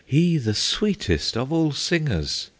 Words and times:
He 0.03 0.39
the 0.39 0.55
sweetest 0.55 1.37
of 1.37 1.53
all 1.53 1.71
singers! 1.73 2.49